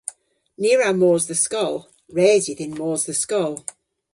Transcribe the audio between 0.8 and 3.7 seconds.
mos dhe skol. Res yw dhyn mos dhe skol.